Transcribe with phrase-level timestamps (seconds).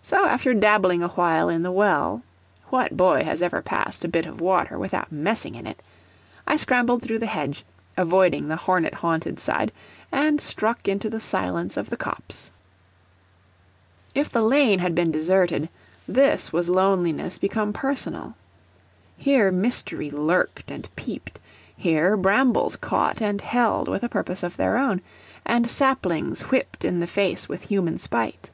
[0.00, 2.22] So, after dabbling awhile in the well
[2.68, 5.82] what boy has ever passed a bit of water without messing in it?
[6.46, 7.64] I scrambled through the hedge,
[7.96, 9.72] avoiding the hornet haunted side,
[10.12, 12.52] and struck into the silence of the copse.
[14.14, 15.68] If the lane had been deserted,
[16.06, 18.36] this was loneliness become personal.
[19.16, 21.40] Here mystery lurked and peeped;
[21.76, 25.00] here brambles caught and held with a purpose of their own,
[25.44, 28.52] and saplings whipped the face with human spite.